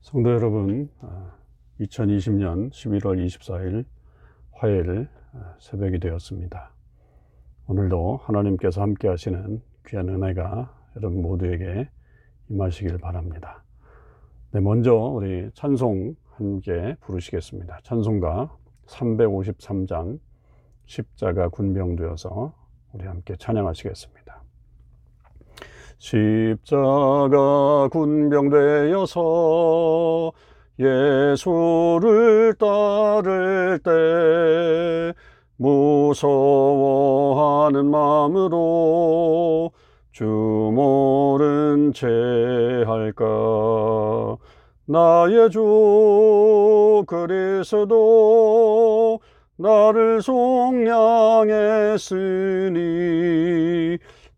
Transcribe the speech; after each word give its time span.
성도 0.00 0.30
여러분, 0.30 0.88
2020년 1.78 2.70
11월 2.70 3.22
24일 3.26 3.84
화요일 4.52 5.08
아, 5.34 5.54
새벽이 5.60 6.00
되었습니다. 6.00 6.72
오늘도 7.68 8.20
하나님께서 8.22 8.80
함께 8.80 9.08
하시는 9.08 9.62
귀한 9.86 10.08
은혜가 10.08 10.74
여러분 10.96 11.20
모두에게 11.20 11.90
임하시길 12.48 12.96
바랍니다. 12.98 13.62
네, 14.52 14.60
먼저 14.60 14.94
우리 14.94 15.50
찬송 15.52 16.16
함께 16.30 16.96
부르시겠습니다. 17.02 17.80
찬송가 17.82 18.56
353장 18.86 20.18
십자가 20.86 21.48
군병되어서 21.50 22.54
우리 22.94 23.04
함께 23.04 23.36
찬양하시겠습니다. 23.36 24.39
십자가 26.00 27.88
군병되어서 27.92 29.20
예수를 30.78 32.54
따를 32.58 33.78
때 33.84 35.12
무서워하는 35.58 36.30
마음으로 37.90 39.72
주 40.10 40.24
모른 40.24 41.92
채 41.92 42.06
할까? 42.86 44.38
나의 44.86 45.50
주 45.50 47.04
그리스도 47.06 48.00
나를 49.58 50.22
속량했으니 50.22 51.50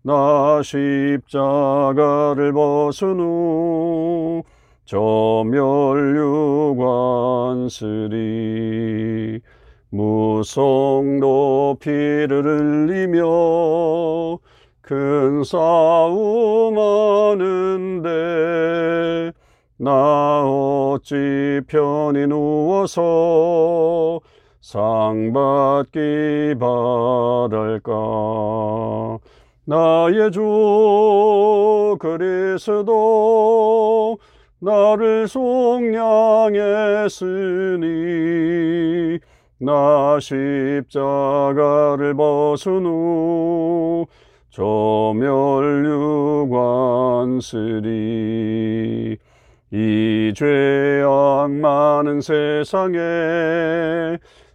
나 0.05 0.61
십자가를 0.65 2.53
벗은 2.53 3.21
후 3.21 4.43
저 4.85 5.02
면류관 5.02 5.69
쓰리 7.69 9.41
뭇 9.91 10.46
성도 10.46 11.77
피를 11.79 12.43
흘리며 12.45 14.39
큰 14.81 15.45
싸움 15.45 16.77
하는데 17.39 18.11
나 19.77 20.43
어찌 20.45 21.61
편히 21.69 22.27
누워서 22.27 24.19
상 24.61 25.33
받기 25.33 26.57
바랄까 26.59 27.93
나의 29.65 30.33
주 30.33 31.97
그리스도 32.01 32.93
나를 34.59 35.29
속량했으니 35.29 36.41
나 39.59 40.19
십자가를 40.21 40.95
벗은 42.15 42.85
후 42.85 44.07
저 44.51 44.65
면류관 44.65 45.21
쓰리. 47.41 49.17
이 49.71 50.35
죄악 50.37 51.51
많은 51.51 52.21
세상에 52.21 52.99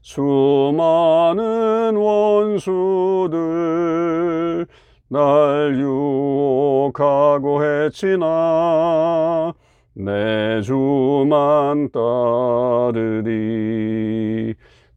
수많은 0.02 1.96
원수들 1.96 2.68
날 5.10 5.78
유혹하고 5.78 7.64
해치나 7.64 9.54
내 9.94 10.62
주만 10.62 11.90
따르리. 11.92 13.28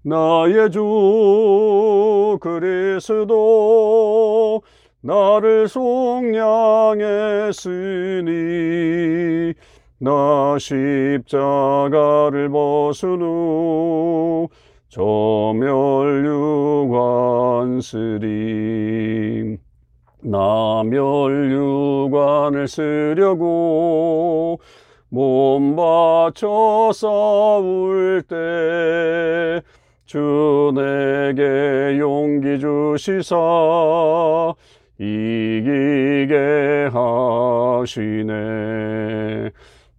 나의 0.03 0.71
주 0.71 2.39
그리스도 2.41 3.31
나를 5.03 5.69
속량했으니 5.69 5.95
나 9.99 10.57
십자가를 10.59 12.49
벗은 12.49 13.21
후 13.21 14.49
저멸류관 14.89 16.11
쓰리 17.81 19.59
나 20.23 20.83
멸류관을 20.85 22.69
쓰려고 22.69 24.61
몸 25.09 25.77
바쳐 25.77 26.91
싸울 26.95 28.23
때 28.29 29.63
주 30.11 30.73
내게 30.75 32.01
용기 32.01 32.59
주시사 32.59 33.37
이기게 34.99 36.91
하시네. 36.93 38.33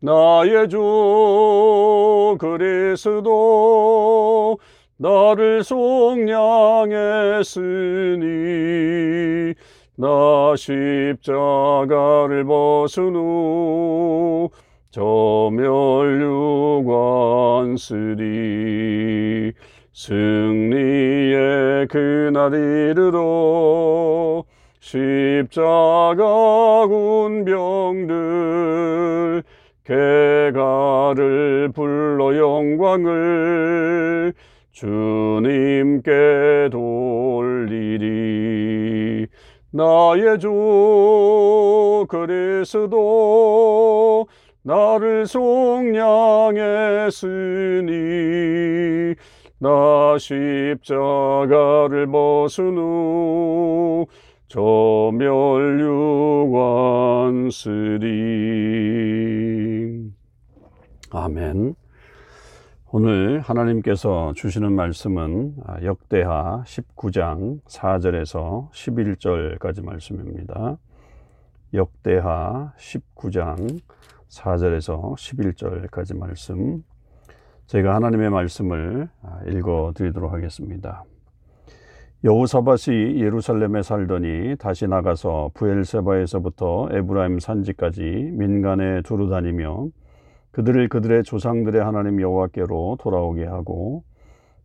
나의 0.02 0.68
주 0.68 2.36
그리스도 2.38 3.40
나를 4.98 5.64
속량했으니 5.64 6.74
나 9.98 10.56
십자가를 10.56 12.46
벗은 12.46 13.16
후 13.16 14.50
저 14.92 15.48
면류관 15.48 17.76
쓰리. 17.78 19.54
승리의 19.94 21.88
그날 21.88 22.54
이르러 22.54 24.46
십자가 24.80 26.16
군병들 26.88 28.14
개가를 29.84 31.72
불러 31.76 32.38
영광을 32.38 34.34
주님께 34.72 36.70
돌리리 36.72 38.71
나의 39.72 40.38
주 40.40 42.06
그리스도 42.10 43.02
나를 44.64 45.26
속량했으니 45.26 45.96
나 49.60 50.18
십자가를 50.18 52.08
벗은 52.08 52.78
후 52.78 54.06
저멸류관 54.48 55.40
쓰리. 57.52 58.12
아멘 61.12 61.76
오늘 62.94 63.40
하나님께서 63.40 64.34
주시는 64.36 64.74
말씀은 64.74 65.56
역대하 65.84 66.62
19장 66.66 67.62
4절에서 67.64 68.70
11절까지 68.70 69.82
말씀입니다. 69.82 70.78
역대하 71.74 72.74
19장 72.78 73.80
4절에서 74.28 75.14
11절까지 75.14 76.18
말씀. 76.18 76.84
제가 77.68 77.96
하나님의 77.96 78.30
말씀을 78.30 79.08
읽어 79.48 79.94
드리도록 79.96 80.34
하겠습니다. 80.34 81.06
여호사밧이 82.26 83.22
예루살렘에 83.22 83.84
살더니 83.84 84.58
다시 84.60 84.86
나가서 84.86 85.52
부엘세바에서부터 85.54 86.90
에브라임 86.92 87.40
산지까지 87.40 88.02
민간에 88.34 89.02
두루 89.04 89.30
다니며 89.30 89.88
그들을 90.52 90.90
그들의 90.90 91.24
조상들의 91.24 91.82
하나님 91.82 92.22
여호와께로 92.22 92.98
돌아오게 93.00 93.46
하고 93.46 94.04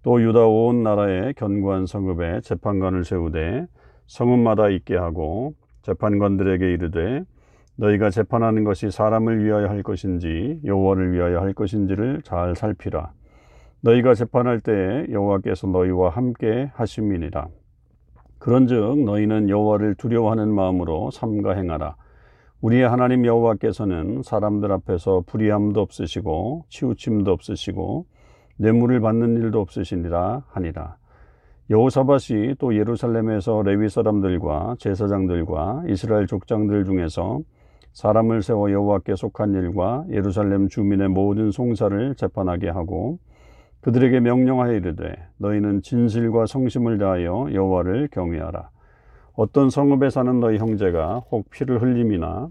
또 0.02 0.22
유다 0.22 0.46
온 0.46 0.82
나라의 0.82 1.34
견고한 1.34 1.86
성읍에 1.86 2.40
재판관을 2.42 3.04
세우되 3.04 3.66
성읍마다 4.06 4.68
있게 4.68 4.96
하고 4.96 5.54
재판관들에게 5.82 6.72
이르되 6.72 7.24
너희가 7.76 8.10
재판하는 8.10 8.64
것이 8.64 8.90
사람을 8.90 9.44
위하여 9.44 9.68
할 9.68 9.82
것인지 9.82 10.60
여호와를 10.64 11.12
위하여 11.12 11.40
할 11.40 11.52
것인지를 11.52 12.22
잘 12.22 12.56
살피라. 12.56 13.12
너희가 13.82 14.14
재판할 14.14 14.60
때 14.60 15.06
여호와께서 15.10 15.66
너희와 15.68 16.10
함께 16.10 16.70
하심이니라. 16.74 17.48
그런즉 18.38 19.04
너희는 19.04 19.48
여호와를 19.50 19.94
두려워하는 19.96 20.52
마음으로 20.54 21.10
삼가 21.10 21.52
행하라 21.54 21.96
우리의 22.62 22.88
하나님 22.88 23.26
여호와께서는 23.26 24.22
사람들 24.22 24.72
앞에서 24.72 25.22
불의함도 25.26 25.80
없으시고 25.80 26.64
치우침도 26.68 27.30
없으시고 27.30 28.06
뇌물을 28.56 29.00
받는 29.00 29.36
일도 29.36 29.60
없으시니라 29.60 30.44
하니라. 30.48 30.96
여호사밧이 31.68 32.54
또 32.58 32.74
예루살렘에서 32.74 33.62
레위 33.62 33.88
사람들과 33.88 34.76
제사장들과 34.78 35.84
이스라엘 35.88 36.26
족장들 36.26 36.84
중에서 36.84 37.40
사람을 37.92 38.42
세워 38.42 38.70
여호와께 38.70 39.16
속한 39.16 39.52
일과 39.54 40.04
예루살렘 40.10 40.68
주민의 40.68 41.08
모든 41.08 41.50
송사를 41.50 42.14
재판하게 42.14 42.70
하고 42.70 43.18
그들에게 43.82 44.20
명령하여 44.20 44.72
이르되 44.72 45.14
너희는 45.38 45.82
진실과 45.82 46.46
성심을 46.46 46.98
다하여 46.98 47.48
여호와를 47.52 48.08
경외하라. 48.12 48.70
어떤 49.36 49.68
성읍에 49.68 50.08
사는 50.08 50.40
너희 50.40 50.56
형제가 50.56 51.18
혹 51.30 51.50
피를 51.50 51.82
흘림이나 51.82 52.48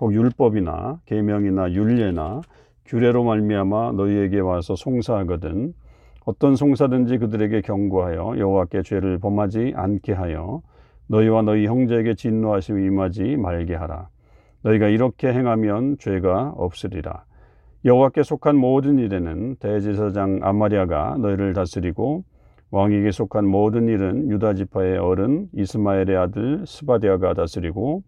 혹 0.00 0.14
율법이나 0.14 1.00
계명이나 1.04 1.72
율례나 1.72 2.42
규례로 2.86 3.24
말미암아 3.24 3.92
너희에게 3.92 4.38
와서 4.38 4.76
송사하거든 4.76 5.74
어떤 6.24 6.54
송사든지 6.54 7.18
그들에게 7.18 7.60
경고하여 7.62 8.38
여호와께 8.38 8.82
죄를 8.82 9.18
범하지 9.18 9.72
않게 9.74 10.12
하여 10.12 10.62
너희와 11.08 11.42
너희 11.42 11.66
형제에게 11.66 12.14
진노하심이 12.14 12.84
임하지 12.84 13.36
말게 13.36 13.74
하라. 13.74 14.08
너희가 14.62 14.88
이렇게 14.88 15.32
행하면 15.32 15.96
죄가 15.98 16.52
없으리라. 16.56 17.24
여호와께 17.84 18.22
속한 18.22 18.56
모든 18.56 18.98
일에는 18.98 19.56
대제사장 19.56 20.40
아마리아가 20.42 21.16
너희를 21.18 21.54
다스리고 21.54 22.24
왕에게 22.70 23.10
속한 23.10 23.46
모든 23.46 23.88
일은 23.88 24.30
유다 24.30 24.54
지파의 24.54 24.98
어른 24.98 25.48
이스마엘의 25.54 26.16
아들 26.16 26.66
스바디아가 26.66 27.34
다스리고 27.34 28.02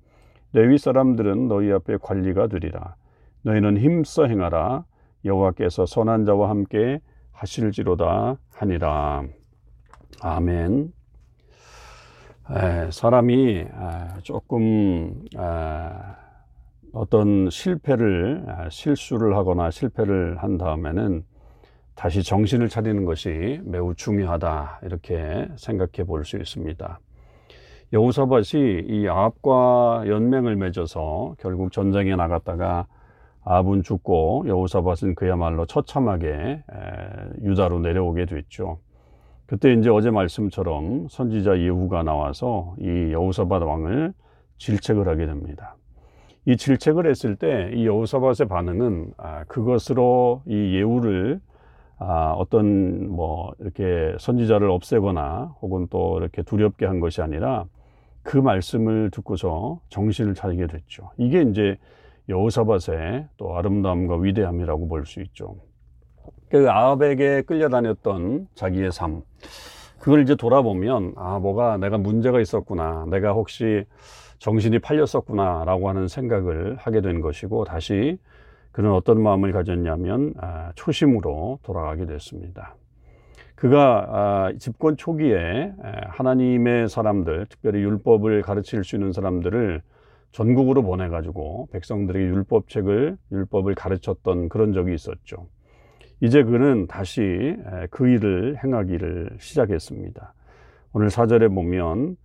레위 0.52 0.76
사람들은 0.76 1.48
너희 1.48 1.72
앞에 1.72 1.96
관리가 2.02 2.48
되리라. 2.48 2.96
너희는 3.42 3.78
힘써 3.78 4.26
행하라. 4.26 4.84
여호와께서 5.24 5.86
선한 5.86 6.24
자와 6.24 6.50
함께 6.50 7.00
하실지로다 7.32 8.36
하니라. 8.50 9.24
아멘. 10.22 10.92
에, 12.50 12.90
사람이 12.90 13.58
에, 13.58 13.68
조금 14.22 15.22
에, 15.36 15.40
어떤 16.92 17.48
실패를 17.48 18.44
실수를 18.70 19.36
하거나 19.36 19.70
실패를 19.70 20.38
한 20.38 20.58
다음에는 20.58 21.24
다시 22.00 22.22
정신을 22.22 22.70
차리는 22.70 23.04
것이 23.04 23.60
매우 23.62 23.94
중요하다 23.94 24.80
이렇게 24.84 25.46
생각해 25.56 26.06
볼 26.06 26.24
수 26.24 26.38
있습니다. 26.38 26.98
여우사밧이 27.92 28.84
이 28.88 29.06
아합과 29.06 30.04
연맹을 30.06 30.56
맺어서 30.56 31.34
결국 31.38 31.72
전쟁에 31.72 32.16
나갔다가 32.16 32.86
아합은 33.44 33.82
죽고 33.82 34.44
여우사밧은 34.46 35.14
그야말로 35.14 35.66
처참하게 35.66 36.62
유다로 37.42 37.80
내려오게 37.80 38.24
됐죠. 38.24 38.78
그때 39.44 39.74
이제 39.74 39.90
어제 39.90 40.10
말씀처럼 40.10 41.08
선지자 41.10 41.58
예후가 41.58 42.02
나와서 42.02 42.76
이 42.78 43.12
여우사밧 43.12 43.62
왕을 43.62 44.14
질책을 44.56 45.06
하게 45.06 45.26
됩니다. 45.26 45.76
이 46.46 46.56
질책을 46.56 47.06
했을 47.06 47.36
때 47.36 47.72
이 47.74 47.84
여호사밧의 47.84 48.48
반응은 48.48 49.12
아, 49.18 49.44
그것으로 49.44 50.40
이 50.46 50.76
예우를 50.76 51.40
아, 52.00 52.32
어떤 52.32 53.08
뭐 53.10 53.52
이렇게 53.60 54.16
선지자를 54.18 54.70
없애거나 54.70 55.54
혹은 55.62 55.86
또 55.90 56.18
이렇게 56.18 56.42
두렵게 56.42 56.86
한 56.86 56.98
것이 57.00 57.22
아니라 57.22 57.66
그 58.22 58.38
말씀을 58.38 59.10
듣고서 59.10 59.80
정신을 59.90 60.34
차리게 60.34 60.66
됐죠. 60.66 61.10
이게 61.18 61.42
이제 61.42 61.78
여호사밧의 62.28 63.28
또 63.36 63.56
아름다움과 63.56 64.16
위대함이라고 64.16 64.88
볼 64.88 65.04
수 65.06 65.20
있죠. 65.22 65.56
그 66.50 66.70
아합에게 66.70 67.42
끌려다녔던 67.42 68.48
자기의 68.54 68.92
삶, 68.92 69.22
그걸 69.98 70.22
이제 70.22 70.34
돌아보면 70.34 71.14
아 71.16 71.38
뭐가 71.38 71.76
내가 71.76 71.98
문제가 71.98 72.40
있었구나, 72.40 73.06
내가 73.10 73.32
혹시 73.32 73.84
정신이 74.38 74.78
팔렸었구나 74.80 75.64
라고 75.66 75.88
하는 75.90 76.08
생각을 76.08 76.76
하게 76.76 77.02
된 77.02 77.20
것이고 77.20 77.64
다시 77.64 78.18
그는 78.72 78.92
어떤 78.92 79.20
마음을 79.22 79.52
가졌냐면 79.52 80.32
아, 80.38 80.72
초심으로 80.74 81.60
돌아가게 81.62 82.06
됐습니다. 82.06 82.76
그가 83.54 84.06
아, 84.08 84.52
집권 84.58 84.96
초기에 84.96 85.72
하나님의 86.08 86.88
사람들, 86.88 87.46
특별히 87.48 87.80
율법을 87.80 88.42
가르칠 88.42 88.84
수 88.84 88.96
있는 88.96 89.12
사람들을 89.12 89.82
전국으로 90.32 90.82
보내가지고 90.82 91.68
백성들에게 91.72 92.24
율법책을, 92.24 93.16
율법을 93.32 93.74
가르쳤던 93.74 94.48
그런 94.48 94.72
적이 94.72 94.94
있었죠. 94.94 95.48
이제 96.20 96.44
그는 96.44 96.86
다시 96.86 97.56
그 97.90 98.06
일을 98.06 98.62
행하기를 98.62 99.38
시작했습니다. 99.40 100.34
오늘 100.92 101.10
사절에 101.10 101.48
보면 101.48 102.16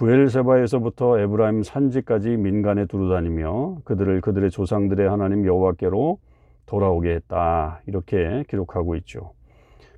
부엘세바에서부터 0.00 1.18
에브라임 1.20 1.62
산지까지 1.62 2.38
민간에 2.38 2.86
두루다니며 2.86 3.82
그들을 3.84 4.22
그들의 4.22 4.50
조상들의 4.50 5.06
하나님 5.06 5.44
여호와께로 5.44 6.18
돌아오게 6.64 7.10
했다. 7.16 7.82
이렇게 7.86 8.44
기록하고 8.48 8.96
있죠. 8.96 9.32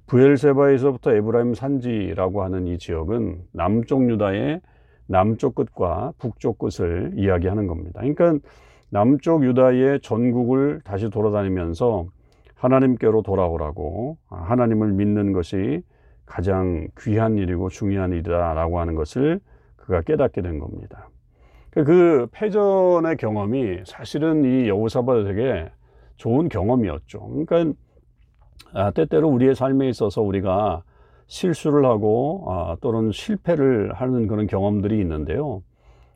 부엘세바에서부터 0.08 1.14
에브라임 1.14 1.54
산지라고 1.54 2.42
하는 2.42 2.66
이 2.66 2.78
지역은 2.78 3.42
남쪽 3.52 4.10
유다의 4.10 4.60
남쪽 5.06 5.54
끝과 5.54 6.14
북쪽 6.18 6.58
끝을 6.58 7.12
이야기하는 7.14 7.68
겁니다. 7.68 8.00
그러니까 8.00 8.40
남쪽 8.90 9.44
유다의 9.44 10.00
전국을 10.00 10.80
다시 10.84 11.10
돌아다니면서 11.10 12.06
하나님께로 12.56 13.22
돌아오라고 13.22 14.16
하나님을 14.30 14.94
믿는 14.94 15.32
것이 15.32 15.84
가장 16.26 16.88
귀한 16.98 17.38
일이고 17.38 17.68
중요한 17.68 18.10
일이다라고 18.10 18.80
하는 18.80 18.96
것을 18.96 19.38
그가 19.82 20.00
깨닫게 20.02 20.42
된 20.42 20.58
겁니다. 20.58 21.08
그, 21.70 21.84
그 21.84 22.26
패전의 22.32 23.16
경험이 23.16 23.80
사실은 23.84 24.44
이 24.44 24.68
여호사밧에게 24.68 25.70
좋은 26.16 26.48
경험이었죠. 26.48 27.20
그러니까 27.46 27.78
아, 28.74 28.90
때때로 28.90 29.28
우리의 29.28 29.54
삶에 29.54 29.88
있어서 29.88 30.22
우리가 30.22 30.82
실수를 31.26 31.84
하고 31.84 32.44
아, 32.48 32.76
또는 32.80 33.10
실패를 33.12 33.92
하는 33.94 34.26
그런 34.26 34.46
경험들이 34.46 34.98
있는데요. 35.00 35.62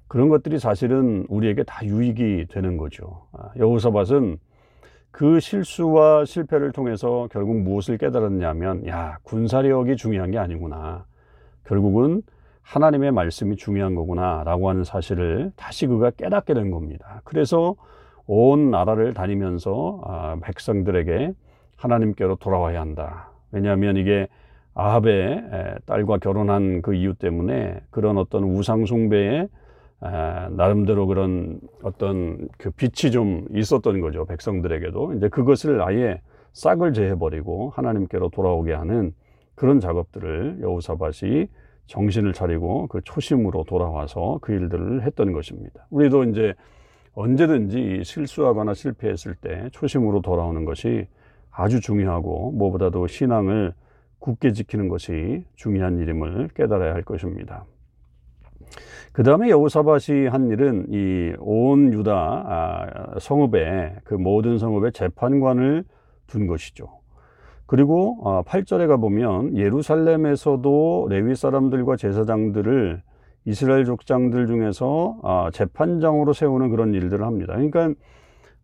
그런 0.09 0.29
것들이 0.29 0.59
사실은 0.59 1.27
우리에게 1.29 1.65
다 1.65 1.85
유익이 1.85 2.47
되는 2.51 2.77
거죠. 2.77 3.27
아, 3.33 3.51
여호사밧은 3.57 4.39
그 5.11 5.41
실수와 5.41 6.27
실패를 6.27 6.73
통해서 6.73 7.27
결국 7.33 7.57
무엇을 7.63 7.97
깨달았냐면, 7.97 8.87
야, 8.87 9.17
군사력이 9.23 9.97
중요한 9.97 10.31
게 10.31 10.37
아니구나. 10.37 11.07
결국은 11.65 12.23
하나님의 12.67 13.13
말씀이 13.13 13.57
중요한 13.57 13.95
거구나 13.95 14.43
라고 14.45 14.69
하는 14.69 14.83
사실을 14.83 15.53
다시 15.57 15.87
그가 15.87 16.11
깨닫게 16.11 16.53
된 16.53 16.71
겁니다. 16.71 17.21
그래서 17.25 17.77
온 18.27 18.71
나라를 18.73 19.15
다니면서 19.15 20.01
아, 20.05 20.37
백성들에게 20.43 21.33
하나님께로 21.77 22.37
돌아와야 22.37 22.81
한다. 22.81 23.31
왜냐하면 23.53 23.97
이게 23.97 24.27
아합의 24.75 25.79
딸과 25.87 26.19
결혼한 26.19 26.83
그 26.83 26.95
이유 26.95 27.15
때문에 27.15 27.81
그런 27.91 28.19
어떤 28.19 28.43
우상숭배에 28.45 29.49
나름대로 30.51 31.07
그런 31.07 31.61
어떤 31.83 32.49
그 32.59 32.71
빛이 32.73 33.13
좀 33.13 33.47
있었던 33.53 34.01
거죠. 34.01 34.27
백성들에게도. 34.27 35.15
이제 35.15 35.29
그것을 35.29 35.81
아예 35.83 36.21
싹을 36.53 36.93
제해버리고 36.93 37.71
하나님께로 37.71 38.31
돌아오게 38.31 38.75
하는 38.75 39.15
그런 39.55 39.81
작업들을 39.81 40.59
여우사밭이 40.61 41.47
정신을 41.87 42.33
차리고 42.33 42.87
그 42.89 43.01
초심으로 43.05 43.65
돌아와서 43.65 44.39
그 44.43 44.53
일들을 44.53 45.03
했던 45.03 45.33
것입니다. 45.33 45.87
우리도 45.91 46.25
이제 46.25 46.55
언제든지 47.15 48.03
실수하거나 48.05 48.75
실패했을 48.75 49.35
때 49.37 49.69
초심으로 49.73 50.21
돌아오는 50.23 50.65
것이 50.65 51.07
아주 51.51 51.81
중요하고 51.81 52.53
무엇보다도 52.53 53.07
신앙을 53.07 53.73
굳게 54.19 54.53
지키는 54.53 54.89
것이 54.89 55.45
중요한 55.55 55.99
일임을 55.99 56.49
깨달아야 56.55 56.93
할 56.95 57.03
것입니다. 57.03 57.65
그 59.13 59.23
다음에 59.23 59.49
여호사밭이 59.49 60.27
한 60.27 60.51
일은 60.51 60.87
이 60.91 61.35
온 61.39 61.93
유다 61.93 62.13
아, 62.13 63.19
성읍에 63.19 64.01
그 64.05 64.15
모든 64.15 64.59
성읍에 64.59 64.91
재판관을 64.91 65.85
둔 66.27 66.47
것이죠. 66.47 67.01
그리고 67.67 68.45
8절에 68.47 68.85
어, 68.85 68.87
가보면 68.89 69.57
예루살렘에서도 69.57 71.09
레위 71.11 71.35
사람들과 71.35 71.97
제사장들을 71.97 73.03
이스라엘 73.45 73.85
족장들 73.85 74.47
중에서 74.47 75.19
아, 75.23 75.51
재판장으로 75.53 76.33
세우는 76.33 76.71
그런 76.71 76.95
일들을 76.95 77.25
합니다. 77.25 77.55
그러니까 77.55 77.93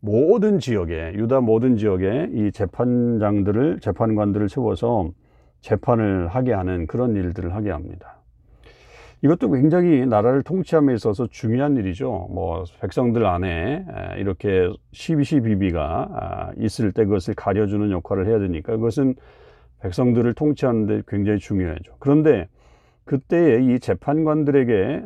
모든 0.01 0.59
지역에 0.59 1.13
유다 1.15 1.41
모든 1.41 1.77
지역에 1.77 2.31
이 2.33 2.51
재판장들을 2.53 3.81
재판관들을 3.81 4.49
세워서 4.49 5.11
재판을 5.61 6.27
하게 6.27 6.53
하는 6.53 6.89
그런 6.89 7.15
일들을 7.15 7.55
하게 7.55 7.71
합니다. 7.71 8.22
이것도 9.25 9.53
굉장히 9.53 10.05
나라를 10.05 10.43
통치함에 10.43 10.95
있어서 10.95 11.29
중요한 11.29 11.77
일이죠. 11.77 12.27
뭐 12.31 12.65
백성들 12.81 13.25
안에 13.25 13.87
이렇게 14.19 14.69
시비시 14.91 15.41
비비가 15.43 16.09
아, 16.13 16.51
있을 16.59 16.91
때 16.91 17.05
그것을 17.05 17.35
가려주는 17.35 17.89
역할을 17.93 18.27
해야 18.27 18.41
되니까 18.41 18.77
그것은 18.77 19.15
백성들을 19.81 20.35
통치하는데 20.35 21.03
굉장히 21.07 21.39
중요하죠. 21.39 21.95
그런데 22.01 22.49
그때에 23.05 23.63
이 23.63 23.79
재판관들에게 23.79 25.03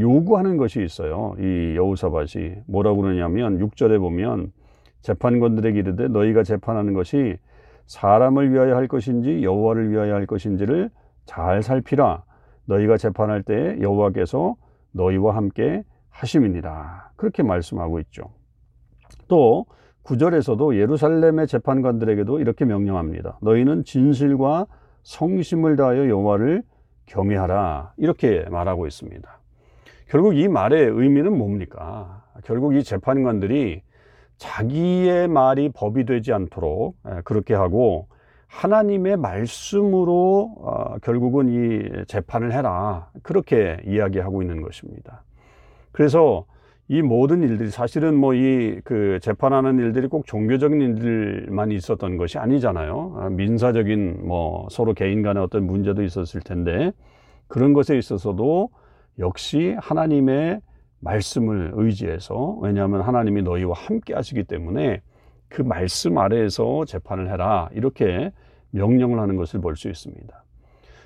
요구하는 0.00 0.56
것이 0.56 0.82
있어요. 0.82 1.34
이 1.38 1.74
여우사밭이 1.76 2.62
뭐라고 2.66 3.02
그러냐면 3.02 3.58
6절에 3.58 3.98
보면 3.98 4.52
재판관들에게 5.02 5.78
이르되 5.78 6.08
너희가 6.08 6.44
재판하는 6.44 6.94
것이 6.94 7.36
사람을 7.86 8.52
위하여 8.52 8.76
할 8.76 8.86
것인지 8.86 9.42
여호와를 9.42 9.90
위하여 9.90 10.14
할 10.14 10.26
것인지를 10.26 10.90
잘 11.24 11.62
살피라. 11.62 12.24
너희가 12.66 12.96
재판할 12.96 13.42
때 13.42 13.76
여호와께서 13.80 14.56
너희와 14.92 15.36
함께 15.36 15.84
하심이니라. 16.10 17.10
그렇게 17.16 17.42
말씀하고 17.42 18.00
있죠. 18.00 18.24
또 19.28 19.66
9절에서도 20.04 20.76
예루살렘의 20.76 21.46
재판관들에게도 21.46 22.40
이렇게 22.40 22.64
명령합니다. 22.64 23.38
너희는 23.40 23.84
진실과 23.84 24.66
성심을 25.02 25.76
다하여 25.76 26.08
여호와를 26.08 26.62
경외하라. 27.06 27.94
이렇게 27.96 28.44
말하고 28.50 28.86
있습니다. 28.86 29.28
결국 30.08 30.36
이 30.36 30.48
말의 30.48 30.86
의미는 30.90 31.36
뭡니까? 31.36 32.24
결국 32.44 32.74
이 32.74 32.82
재판관들이 32.82 33.82
자기의 34.36 35.28
말이 35.28 35.70
법이 35.70 36.04
되지 36.04 36.32
않도록 36.32 36.96
그렇게 37.24 37.54
하고 37.54 38.08
하나님의 38.52 39.16
말씀으로 39.16 40.54
어, 40.58 40.96
결국은 41.02 41.48
이 41.48 42.04
재판을 42.06 42.52
해라. 42.52 43.08
그렇게 43.22 43.78
이야기하고 43.86 44.42
있는 44.42 44.60
것입니다. 44.60 45.24
그래서 45.90 46.44
이 46.88 47.00
모든 47.00 47.42
일들이 47.42 47.70
사실은 47.70 48.14
뭐 48.14 48.34
이 48.34 48.80
그 48.84 49.18
재판하는 49.22 49.78
일들이 49.78 50.06
꼭 50.06 50.26
종교적인 50.26 50.80
일들만 50.80 51.70
있었던 51.72 52.18
것이 52.18 52.38
아니잖아요. 52.38 53.14
아, 53.18 53.28
민사적인 53.30 54.26
뭐 54.26 54.66
서로 54.70 54.92
개인 54.92 55.22
간의 55.22 55.42
어떤 55.42 55.64
문제도 55.66 56.02
있었을 56.02 56.42
텐데 56.42 56.92
그런 57.48 57.72
것에 57.72 57.96
있어서도 57.96 58.68
역시 59.18 59.74
하나님의 59.78 60.60
말씀을 61.00 61.72
의지해서 61.74 62.58
왜냐하면 62.60 63.00
하나님이 63.00 63.42
너희와 63.42 63.74
함께 63.74 64.14
하시기 64.14 64.44
때문에 64.44 65.00
그 65.52 65.60
말씀 65.60 66.16
아래에서 66.16 66.86
재판을 66.86 67.30
해라 67.30 67.68
이렇게 67.74 68.32
명령을 68.70 69.20
하는 69.20 69.36
것을 69.36 69.60
볼 69.60 69.76
수 69.76 69.88
있습니다. 69.88 70.44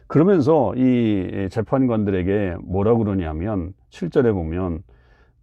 그러면서 0.07 0.73
이 0.77 1.49
재판관들에게 1.51 2.57
뭐라 2.63 2.95
그러냐면 2.95 3.75
7절에 3.91 4.33
보면 4.33 4.85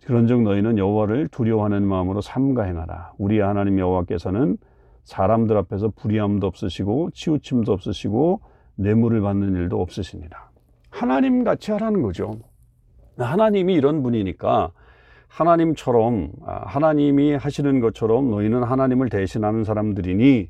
그런즉 0.05 0.43
너희는 0.43 0.77
여호와를 0.77 1.27
두려워하는 1.27 1.85
마음으로 1.85 2.21
삼가 2.21 2.63
행하라. 2.63 3.13
우리 3.17 3.39
하나님 3.39 3.77
여호와께서는 3.77 4.57
사람들 5.03 5.57
앞에서 5.57 5.89
불의함도 5.89 6.47
없으시고 6.47 7.09
치우침도 7.11 7.73
없으시고 7.73 8.39
뇌물을 8.75 9.19
받는 9.19 9.53
일도 9.55 9.81
없으시니라. 9.81 10.49
하나님 10.89 11.43
같이 11.43 11.73
하라는 11.73 12.01
거죠. 12.01 12.39
하나님이 13.17 13.73
이런 13.73 14.01
분이니까 14.01 14.71
하나님처럼 15.33 16.29
아, 16.45 16.61
하나님이 16.67 17.33
하시는 17.33 17.79
것처럼 17.79 18.29
너희는 18.29 18.63
하나님을 18.63 19.09
대신하는 19.09 19.63
사람들이니 19.63 20.49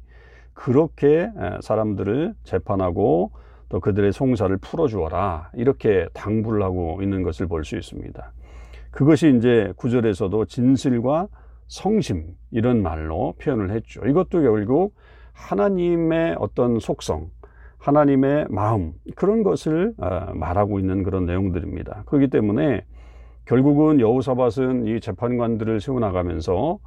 그렇게 0.54 1.32
사람들을 1.62 2.34
재판하고 2.44 3.32
또 3.70 3.80
그들의 3.80 4.12
송사를 4.12 4.56
풀어주어라 4.58 5.52
이렇게 5.56 6.08
당부를 6.14 6.62
하고 6.62 7.00
있는 7.02 7.24
것을 7.24 7.48
볼 7.48 7.64
수 7.64 7.78
있습니다. 7.78 8.32
그것이 8.92 9.36
이제 9.38 9.74
구절에서도 9.78 10.46
진실과 10.46 11.28
성심 11.68 12.36
이런 12.52 12.84
말로 12.84 13.34
표현을 13.42 13.72
했죠. 13.72 14.06
이것도 14.06 14.42
결국 14.42 14.94
하나님의 15.32 16.36
어떤 16.38 16.78
속성, 16.80 17.30
하나님의 17.80 18.48
마음 18.50 18.94
그런 19.16 19.42
것을 19.44 19.94
어, 19.98 20.34
말하고 20.36 20.78
있는 20.78 21.02
그런 21.04 21.26
내용들입니다. 21.26 22.04
그렇기 22.06 22.28
때문에 22.28 22.86
결국은 23.46 24.00
여호사밧은 24.00 24.88
이 24.88 25.00
재판관들을 25.00 25.82
세워나가면서 25.82 26.80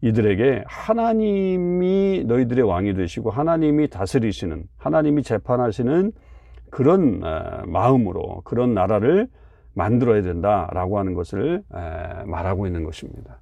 이들에게 0.00 0.64
하나님이 0.66 2.24
너희들의 2.26 2.64
왕이 2.64 2.94
되시고 2.94 3.30
하나님이 3.30 3.88
다스리시는 3.88 4.64
하나님이 4.76 5.22
재판하시는 5.22 6.12
그런 6.70 7.22
어, 7.24 7.62
마음으로 7.66 8.42
그런 8.44 8.74
나라를 8.74 9.28
만들어야 9.74 10.22
된다라고 10.22 10.98
하는 10.98 11.14
것을 11.14 11.62
말하고 12.26 12.66
있는 12.66 12.84
것입니다. 12.84 13.40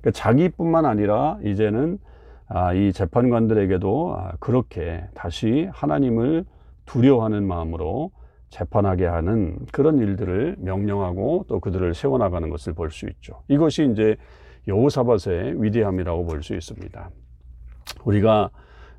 그러니까 0.00 0.10
자기뿐만 0.12 0.86
아니라 0.86 1.38
이제는 1.44 1.98
아, 2.46 2.74
이 2.74 2.92
재판관들에게도 2.92 4.16
아, 4.16 4.32
그렇게 4.38 5.04
다시 5.14 5.68
하나님을 5.72 6.44
두려워하는 6.84 7.46
마음으로 7.46 8.10
재판하게 8.54 9.06
하는 9.06 9.58
그런 9.72 9.98
일들을 9.98 10.56
명령하고 10.60 11.44
또 11.48 11.58
그들을 11.58 11.92
세워나가는 11.92 12.48
것을 12.50 12.72
볼 12.72 12.90
수 12.90 13.06
있죠. 13.06 13.42
이것이 13.48 13.88
이제 13.90 14.16
여호사밧의 14.68 15.60
위대함이라고 15.60 16.24
볼 16.24 16.40
수 16.42 16.54
있습니다. 16.54 17.10
우리가 18.04 18.50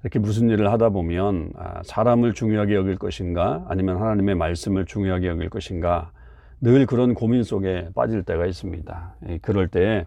이렇게 0.04 0.20
무슨 0.20 0.50
일을 0.50 0.72
하다 0.74 0.90
보면 0.90 1.52
아, 1.56 1.82
사람을 1.84 2.34
중요하게 2.34 2.76
여길 2.76 2.98
것인가 2.98 3.66
아니면 3.70 3.98
하나님의 4.02 4.36
말씀을 4.36 4.86
중요하게 4.86 5.28
여길 5.30 5.50
것인가 5.50 6.12
늘 6.60 6.86
그런 6.86 7.14
고민 7.14 7.44
속에 7.44 7.88
빠질 7.96 8.24
때가 8.24 8.46
있습니다. 8.46 9.16
그럴 9.42 9.68
때 9.70 10.06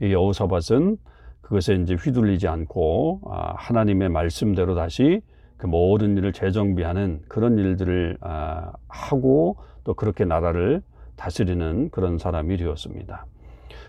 여호사밧은 0.00 0.98
그것에 1.40 1.74
이제 1.74 1.94
휘둘리지 1.94 2.46
않고 2.46 3.22
아, 3.28 3.54
하나님의 3.56 4.08
말씀대로 4.08 4.76
다시 4.76 5.20
그 5.64 5.66
모든 5.66 6.18
일을 6.18 6.34
재정비하는 6.34 7.22
그런 7.26 7.56
일들을 7.56 8.18
아, 8.20 8.72
하고 8.86 9.56
또 9.82 9.94
그렇게 9.94 10.26
나라를 10.26 10.82
다스리는 11.16 11.88
그런 11.88 12.18
사람이 12.18 12.58
되었습니다. 12.58 13.24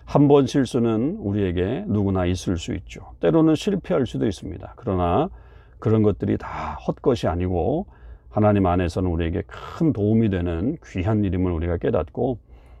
한 0.06 0.26
번 0.26 0.46
실수는 0.46 1.18
우리에게 1.20 1.84
누구나 1.86 2.24
있을 2.24 2.56
수 2.56 2.72
있죠. 2.76 3.02
때로는 3.20 3.56
실패할 3.56 4.06
수도 4.06 4.26
있습니다. 4.26 4.72
그러나 4.76 5.28
그런 5.78 6.02
것들이 6.02 6.38
다 6.38 6.78
헛것이 6.86 7.28
아니고 7.28 7.84
하나님 8.30 8.64
안에서는 8.64 9.10
우리에게 9.10 9.42
큰 9.46 9.92
도움이 9.92 10.30
되는 10.30 10.78
귀한 10.82 11.24
일임을 11.24 11.52
우리가 11.52 11.76
깨닫고 11.76 12.38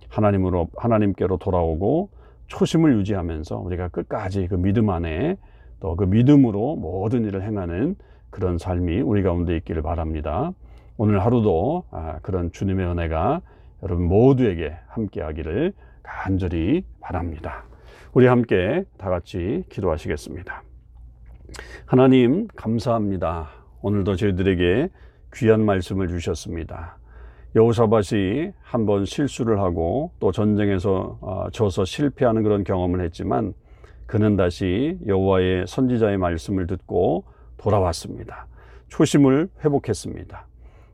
하나님으로 0.08 0.68
하나님께로 0.74 1.36
돌아오고 1.36 2.08
초심을 2.46 2.96
유지하면서 2.96 3.58
우리가 3.58 3.88
끝까지 3.88 4.46
그 4.48 4.54
믿음 4.54 4.88
안에 4.88 5.36
또 5.80 5.96
그 5.96 6.04
믿음으로 6.04 6.76
모든 6.76 7.26
일을 7.26 7.42
행하는 7.42 7.96
그런 8.30 8.58
삶이 8.58 9.00
우리 9.00 9.22
가운데 9.22 9.56
있기를 9.56 9.82
바랍니다. 9.82 10.52
오늘 10.96 11.24
하루도 11.24 11.84
아, 11.90 12.18
그런 12.22 12.50
주님의 12.52 12.86
은혜가 12.86 13.40
여러분 13.82 14.06
모두에게 14.06 14.74
함께 14.88 15.20
하기를 15.22 15.72
간절히 16.02 16.84
바랍니다. 17.00 17.64
우리 18.12 18.26
함께 18.26 18.84
다 18.98 19.10
같이 19.10 19.64
기도하시겠습니다. 19.68 20.62
하나님 21.84 22.48
감사합니다. 22.56 23.48
오늘도 23.82 24.16
저희들에게 24.16 24.88
귀한 25.34 25.64
말씀을 25.64 26.08
주셨습니다. 26.08 26.96
여호사밧이 27.54 28.52
한 28.62 28.86
번 28.86 29.04
실수를 29.04 29.60
하고 29.60 30.12
또 30.18 30.32
전쟁에서 30.32 31.18
어, 31.20 31.46
져서 31.52 31.84
실패하는 31.84 32.42
그런 32.42 32.64
경험을 32.64 33.00
했지만 33.02 33.54
그는 34.06 34.36
다시 34.36 34.98
여호와의 35.06 35.66
선지자의 35.66 36.18
말씀을 36.18 36.66
듣고 36.66 37.24
돌아왔습니다. 37.66 38.46
초심을 38.88 39.48
회복했습니다. 39.64 40.46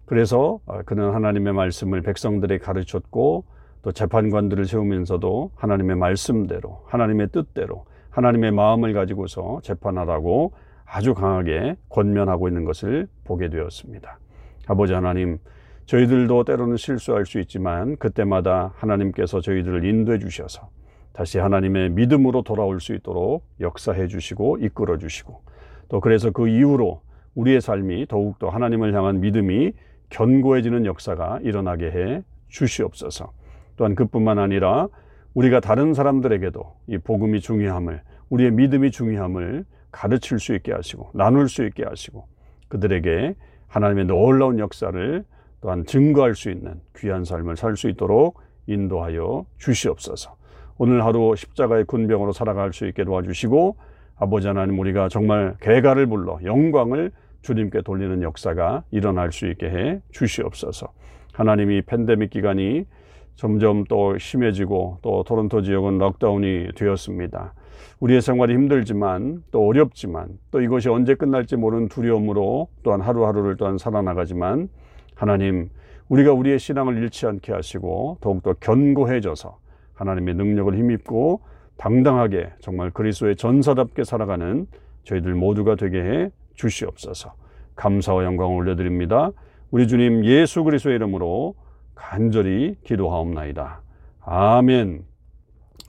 그래서 0.07 0.59
어, 0.65 0.81
그는 0.87 1.13
하나님의 1.13 1.53
말씀을 1.53 2.01
백성들에 2.01 2.59
가르쳤고 2.59 3.45
또 3.83 3.93
재판관들을 3.93 4.65
세우면서도 4.65 5.51
하나님의 5.57 5.97
말씀대로 5.97 6.83
하나님의 6.87 7.29
뜻대로 7.29 7.85
하나님의 8.11 8.53
마음을 8.53 8.95
가지고서 8.95 9.61
재판하라고 9.63 10.53
아주 10.87 11.15
강하게 11.15 11.77
권면하고 11.91 12.49
있는 12.49 12.65
것을 12.65 13.07
보게 13.25 13.49
되었습니다. 13.49 14.19
아버지 14.67 14.95
하나님, 14.95 15.39
저희들도 15.87 16.45
때로는 16.45 16.77
실수할 16.77 17.27
수 17.27 17.39
있지만 17.41 17.97
그때마다 17.97 18.73
하나님께서 18.77 19.41
저희들을 19.41 19.85
인도해 19.85 20.19
주셔서 20.19 20.69
다시 21.13 21.39
하나님의 21.39 21.91
믿음으로 21.91 22.43
돌아올 22.43 22.81
수 22.81 22.95
있도록 22.95 23.45
역사해 23.61 24.07
주시고 24.07 24.59
이끌어 24.59 24.97
주시고 24.97 25.52
또 25.93 26.01
그래서 26.01 26.31
그 26.31 26.49
이후로 26.49 27.03
우리의 27.35 27.61
삶이 27.61 28.07
더욱더 28.07 28.49
하나님을 28.49 28.95
향한 28.95 29.21
믿음이 29.21 29.73
견고해지는 30.09 30.87
역사가 30.87 31.41
일어나게 31.43 31.91
해 31.91 32.23
주시옵소서. 32.49 33.31
또한 33.77 33.95
그뿐만 33.95 34.39
아니라 34.39 34.89
우리가 35.35 35.61
다른 35.61 35.93
사람들에게도 35.93 36.63
이 36.87 36.97
복음이 36.97 37.41
중요함을 37.41 38.01
우리의 38.31 38.53
믿음이 38.53 38.91
중요함을 38.91 39.67
가르칠 39.91 40.39
수 40.39 40.55
있게 40.55 40.73
하시고 40.73 41.11
나눌 41.13 41.51
수 41.51 41.63
있게 41.67 41.85
하시고 41.85 42.27
그들에게 42.69 43.35
하나님의 43.69 44.07
놀라운 44.07 44.61
역사를 44.61 45.25
또한 45.61 45.85
증거할 45.85 46.35
수 46.35 46.51
있는 46.51 46.81
귀한 46.97 47.27
삶을 47.27 47.57
살 47.57 47.77
수 47.77 47.91
있도록 47.91 48.41
인도하여 48.67 49.45
주시옵소서. 49.59 50.37
오늘 50.79 51.05
하루 51.05 51.37
십자가의 51.37 51.85
군병으로 51.85 52.33
살아갈 52.33 52.73
수 52.73 52.87
있게 52.87 53.05
도와주시고 53.05 53.77
아버지 54.23 54.47
하나님 54.47 54.79
우리가 54.79 55.09
정말 55.09 55.57
개가를 55.61 56.07
불러 56.07 56.39
영광을 56.45 57.11
주님께 57.43 57.83
돌리는 57.83 58.23
역사가 58.23 58.85
일어날 58.93 59.33
수 59.33 59.49
있게 59.49 59.69
해 59.69 60.01
주시옵소서. 60.13 60.93
하나님이 61.33 61.83
팬데믹 61.83 62.31
기간이 62.31 62.87
점점 63.35 63.83
또 63.83 64.17
심해지고 64.17 64.99
또 65.03 65.25
토론토 65.25 65.63
지역은 65.63 65.99
락다운이 65.99 66.69
되었습니다. 66.77 67.55
우리의 67.99 68.21
생활이 68.21 68.55
힘들지만 68.55 69.43
또 69.51 69.67
어렵지만 69.67 70.29
또 70.53 70.61
이것이 70.61 70.89
언제 70.89 71.17
끝날지 71.17 71.57
모르는 71.57 71.89
두려움으로 71.89 72.69
또한 72.85 73.01
하루하루를 73.01 73.57
또한 73.57 73.77
살아나가지만 73.77 74.69
하나님 75.17 75.69
우리가 76.09 76.33
우리의 76.33 76.61
신앙을 76.61 76.97
잃지 76.97 77.27
않게 77.27 77.53
하시고 77.53 78.19
더욱더 78.21 78.53
견고해져서 78.53 79.59
하나님의 79.95 80.35
능력을 80.37 80.77
힘입고 80.77 81.41
당당하게 81.77 82.53
정말 82.61 82.91
그리스도의 82.91 83.37
전사답게 83.37 84.05
살아가는 84.05 84.67
저희들 85.05 85.35
모두가 85.35 85.75
되게 85.77 86.01
해 86.01 86.31
주시옵소서. 86.55 87.35
감사와 87.77 88.25
영광을 88.25 88.55
올려드립니다. 88.57 89.31
우리 89.71 89.89
주님 89.89 90.25
예수 90.25 90.65
그리스도의 90.65 90.97
이름으로 90.97 91.55
간절히 91.95 92.77
기도하옵나이다. 92.85 93.81
아멘. 94.21 95.05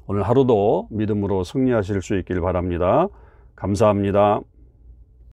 오늘 0.07 0.23
하루도 0.23 0.87
믿음으로 0.91 1.43
승리하실 1.43 2.01
수 2.01 2.17
있길 2.17 2.41
바랍니다. 2.41 3.07
감사합니다. 3.55 4.41